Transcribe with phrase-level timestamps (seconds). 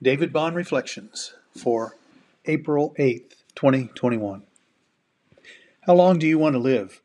[0.00, 1.96] David Bond Reflections for
[2.44, 4.44] April 8th, 2021.
[5.80, 7.02] How long do you want to live?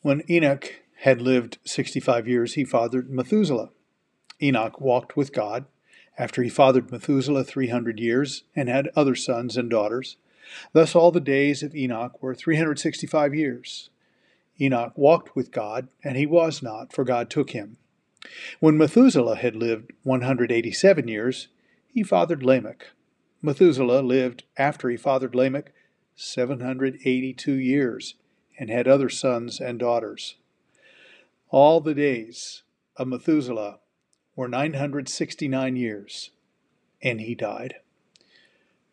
[0.00, 3.70] When Enoch had lived 65 years, he fathered Methuselah.
[4.42, 5.66] Enoch walked with God
[6.18, 10.16] after he fathered Methuselah 300 years and had other sons and daughters.
[10.72, 13.88] Thus all the days of Enoch were 365 years.
[14.60, 17.76] Enoch walked with God, and he was not, for God took him.
[18.60, 21.48] When Methuselah had lived 187 years,
[21.86, 22.86] he fathered Lamech.
[23.42, 25.72] Methuselah lived after he fathered Lamech
[26.16, 28.14] 782 years
[28.58, 30.36] and had other sons and daughters.
[31.50, 32.62] All the days
[32.96, 33.78] of Methuselah
[34.36, 36.30] were 969 years,
[37.02, 37.76] and he died.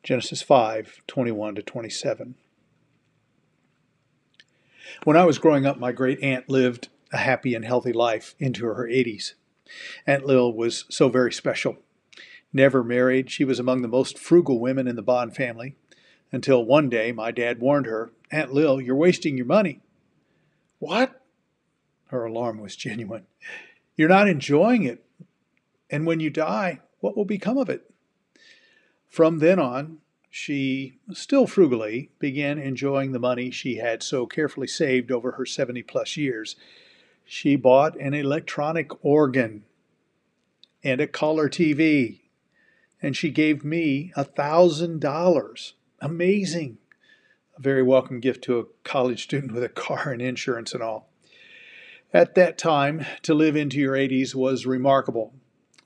[0.03, 2.35] Genesis 5 21 to 27.
[5.03, 8.65] When I was growing up, my great aunt lived a happy and healthy life into
[8.65, 9.33] her 80s.
[10.05, 11.77] Aunt Lil was so very special.
[12.53, 15.75] Never married, she was among the most frugal women in the Bond family,
[16.31, 19.81] until one day my dad warned her, Aunt Lil, you're wasting your money.
[20.79, 21.21] What?
[22.07, 23.25] Her alarm was genuine.
[23.95, 25.05] You're not enjoying it.
[25.89, 27.89] And when you die, what will become of it?
[29.07, 35.11] From then on, she, still frugally, began enjoying the money she had so carefully saved
[35.11, 36.55] over her 70 plus years
[37.33, 39.63] she bought an electronic organ
[40.83, 42.19] and a color TV,
[43.01, 45.75] and she gave me a thousand dollars.
[46.01, 46.77] Amazing.
[47.57, 51.09] A very welcome gift to a college student with a car and insurance and all.
[52.13, 55.33] At that time, to live into your 80s was remarkable.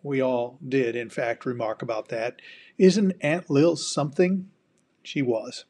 [0.01, 2.41] We all did, in fact, remark about that.
[2.79, 4.49] Isn't Aunt Lil something?
[5.03, 5.65] She was.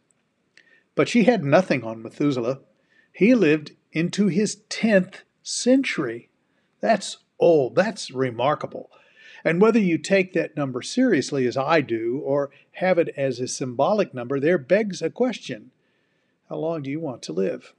[0.95, 2.62] But she had nothing on Methuselah.
[3.12, 6.30] He lived into his 10th century.
[6.82, 7.76] That's old.
[7.76, 8.90] That's remarkable.
[9.44, 13.48] And whether you take that number seriously as I do or have it as a
[13.48, 15.72] symbolic number, there begs a question.
[16.50, 17.73] How long do you want to live?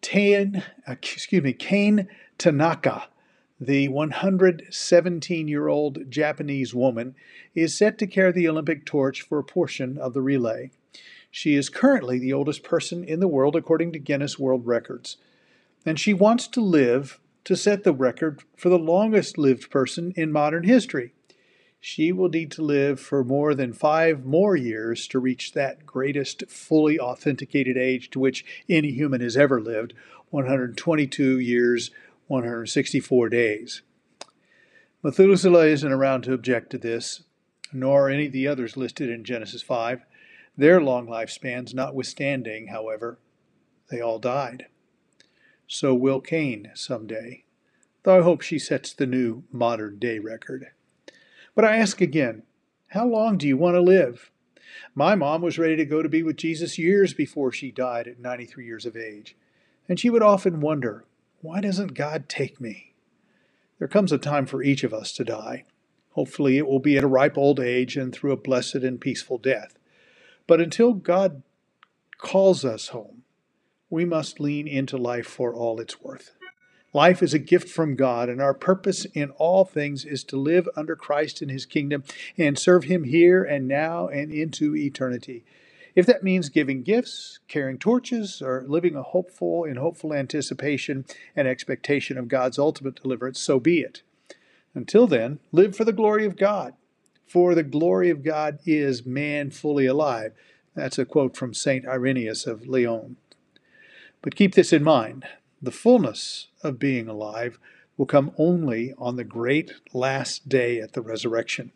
[0.00, 2.08] Tan, uh, excuse me, Kane
[2.38, 3.08] Tanaka,
[3.60, 7.14] the 117 year old Japanese woman,
[7.54, 10.70] is set to carry the Olympic torch for a portion of the relay.
[11.30, 15.18] She is currently the oldest person in the world according to Guinness World Records
[15.86, 20.32] and she wants to live to set the record for the longest lived person in
[20.32, 21.14] modern history.
[21.80, 26.42] She will need to live for more than five more years to reach that greatest
[26.48, 29.94] fully authenticated age to which any human has ever lived
[30.30, 31.92] 122 years,
[32.26, 33.82] 164 days.
[35.04, 37.22] Methuselah isn't around to object to this,
[37.72, 40.04] nor any of the others listed in Genesis 5.
[40.56, 43.20] Their long lifespans notwithstanding, however,
[43.88, 44.66] they all died.
[45.66, 47.44] So will Kane someday,
[48.04, 50.68] though I hope she sets the new modern day record.
[51.54, 52.44] But I ask again,
[52.88, 54.30] how long do you want to live?
[54.94, 58.20] My mom was ready to go to be with Jesus years before she died at
[58.20, 59.36] 93 years of age,
[59.88, 61.04] and she would often wonder,
[61.40, 62.94] why doesn't God take me?
[63.78, 65.64] There comes a time for each of us to die.
[66.10, 69.36] Hopefully, it will be at a ripe old age and through a blessed and peaceful
[69.36, 69.78] death.
[70.46, 71.42] But until God
[72.18, 73.24] calls us home,
[73.90, 76.32] we must lean into life for all it's worth.
[76.92, 80.68] Life is a gift from God, and our purpose in all things is to live
[80.76, 82.04] under Christ in His kingdom
[82.38, 85.44] and serve Him here and now and into eternity.
[85.94, 91.04] If that means giving gifts, carrying torches, or living a hopeful in hopeful anticipation
[91.34, 94.02] and expectation of God's ultimate deliverance, so be it.
[94.74, 96.74] Until then, live for the glory of God.
[97.26, 100.32] For the glory of God is man fully alive.
[100.74, 101.86] That's a quote from St.
[101.86, 103.16] Irenaeus of Lyon.
[104.26, 105.24] But keep this in mind
[105.62, 107.60] the fullness of being alive
[107.96, 111.70] will come only on the great last day at the resurrection,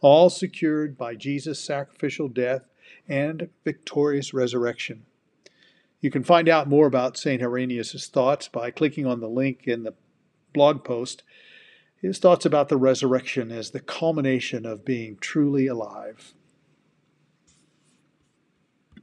[0.00, 2.62] all secured by Jesus' sacrificial death
[3.06, 5.04] and victorious resurrection.
[6.00, 7.40] You can find out more about St.
[7.40, 9.94] Irenaeus' thoughts by clicking on the link in the
[10.52, 11.22] blog post.
[12.00, 16.34] His thoughts about the resurrection as the culmination of being truly alive.